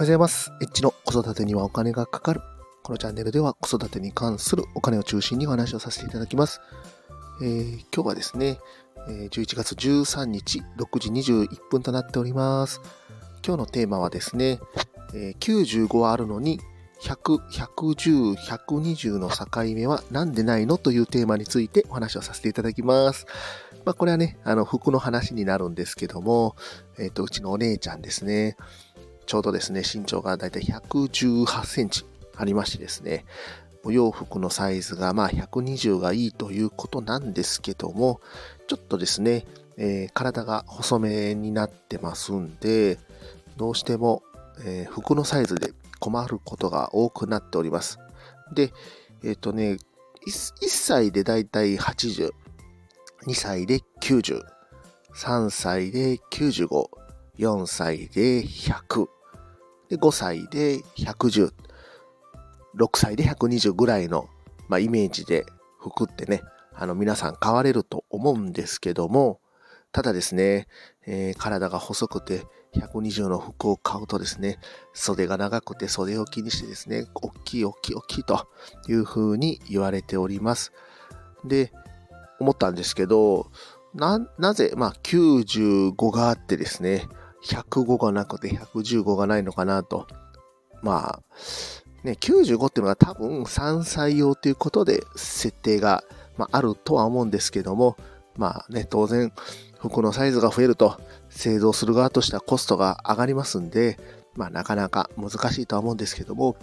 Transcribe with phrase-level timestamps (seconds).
[0.00, 0.50] はようございます。
[0.62, 2.40] エッチの子育てにはお金がかかる。
[2.82, 6.62] このチャンネルでは子育てに関するお金を中心にお話をさせていただきます。
[7.42, 8.58] えー今日はですね、
[9.06, 12.80] 11月13日6時21分となっております。
[13.46, 14.58] 今日のテーマはですね、
[15.12, 16.60] えー95あるのに
[17.02, 23.26] 100、110、120の境目はなんでないのというテーマについてお話をさせていただきます。
[23.84, 26.56] まあ、これはね、あの、服の話になるんですけども、
[26.98, 28.56] えっ、と、うちのお姉ちゃんですね。
[29.30, 32.04] ちょうどですね、身長がだいたい118センチ
[32.36, 33.24] ありましてですね、
[33.84, 38.20] お洋服のサイズがまあ120がいいということなんですけども、
[38.66, 42.98] ちょっとですね、えー体が細めになってますんで、
[43.56, 44.24] どうしても、
[44.64, 48.00] えー服のサイズで困ることが多くなっております。
[48.52, 48.72] で、
[49.22, 49.76] えっ、とね、
[50.26, 52.32] 1, 歳でだいたい80、
[53.28, 54.42] 2歳で90、
[55.14, 56.88] 3歳で95、
[57.38, 59.19] 4歳で100、
[59.90, 61.52] で5歳で110、
[62.76, 64.28] 6歳で120ぐらいの、
[64.68, 65.44] まあ、イメージで
[65.78, 69.40] 服ってね、あの皆さん買われると思うんですけども、
[69.92, 70.68] ただですね、
[71.06, 74.60] えー体が細くて120の服を買うとですね、
[74.94, 78.48] 袖が長くて袖を気にしてですね、大きい大きい大きいと
[78.88, 80.72] いう風に言われております。
[81.44, 81.72] で、
[82.38, 83.50] 思ったんですけど、
[83.92, 87.08] な、なぜ、まあ、95があってですね、
[87.44, 90.06] 105がなくて115がないのかなと。
[90.82, 91.22] まあ、
[92.04, 96.04] ね、95っていうのが多分3歳用ということで設定が、
[96.36, 97.96] まあ、あるとは思うんですけども、
[98.36, 99.32] まあね、当然
[99.78, 103.98] 服のサイズが増えると製造する側としてはコストが上がりますんで、
[104.34, 106.56] まあなかなか難しいとは思うんですけども、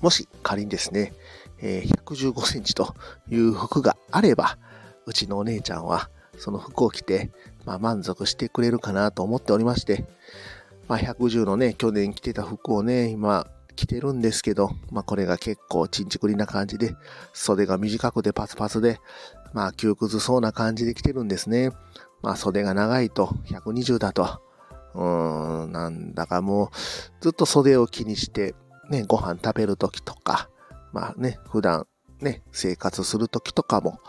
[0.00, 1.12] もし仮にですね、
[1.60, 2.94] えー115センチと
[3.30, 4.58] いう服があれば、
[5.06, 6.10] うちのお姉ちゃんは
[6.40, 7.30] その服を着て、
[7.64, 10.06] まあ、満足してくれるかなと思っておりまして、
[10.88, 16.94] まあ、110のね、去年着てた服をね、今着てるんですけど、まあ、これが結構ちんちくりな感じで、
[17.32, 18.98] 袖が短くてパツパツで、
[19.52, 21.70] まあ、窮屈そうな感じで着てるんですね。
[22.22, 24.40] まあ、袖が長いと120だと、
[24.94, 26.68] うーん、なんだかもう、
[27.20, 28.54] ずっと袖を気にして、
[28.90, 30.48] ね、ご飯食べるときとか、
[30.92, 31.86] まあね、普段
[32.20, 34.00] ね、生活するときとかも、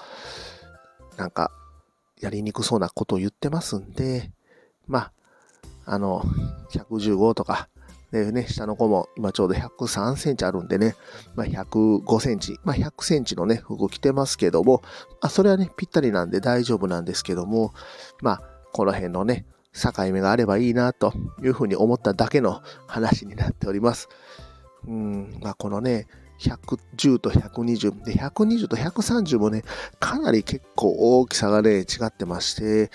[1.17, 1.51] なんか、
[2.21, 4.31] やりにくそうなことを言ってますんで、
[4.87, 5.11] まあ、
[5.85, 6.23] あの、
[6.71, 7.67] 115とか、
[8.11, 10.95] でね、下の子も今ちょうど103センチあるんでね、
[11.35, 14.81] まあ、105センチ、まあ、100センチのね、服着てますけども、
[15.21, 17.73] あ、それはね、ぴったりなんで大丈夫なんですけども、
[18.21, 18.41] まあ、
[18.73, 24.09] この辺のね、境目があればいいな、というふうに思っただけの話になっております。
[24.85, 26.07] うん、まあ、このね、
[26.41, 29.63] 110と120で、120と130もね、
[29.99, 32.89] かなり結構大きさがね、違ってまして、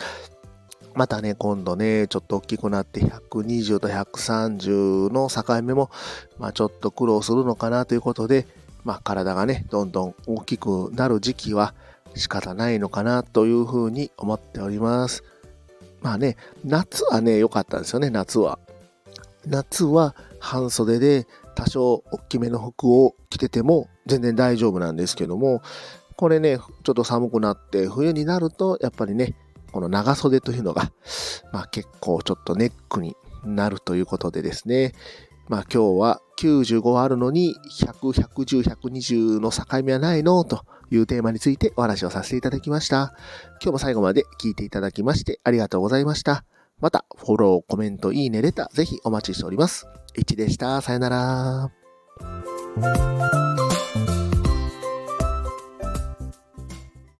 [0.94, 5.90] またね、今度ね、ちょっと大きくなって120と130の境目も、
[6.38, 8.46] まあちょっと苦労するのかなということで、
[8.84, 11.74] まあ体がね、どんどん大きくなる時期は
[12.14, 15.22] 仕方ないのかなというふうに思っております。
[16.00, 18.58] まあね、夏はね、良かったんですよね、夏は。
[19.46, 25.62] 夏は半袖で多少大きめの服を着てても全然大丈夫なんですけども、
[26.16, 29.34] これね、ちょっと寒くなって冬になるとやっぱりね、
[29.72, 30.92] この長袖というのが、
[31.52, 34.94] まあ結構ちょっとネックになるということでですね、
[35.48, 40.44] まあ今日は95あるのに100、110、120の境目はないの？
[40.44, 43.14] というテーマについてお話をさせていただきました。
[43.62, 46.44] 今日も最後まで聞いていただきましてありがとうございました。
[46.80, 49.86] また、フォロー、コメント、いいね、レター、ぜひお待ちしております。
[50.18, 50.80] 1でした。
[50.80, 51.70] さよなら。